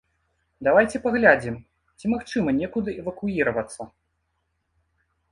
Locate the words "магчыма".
2.13-2.53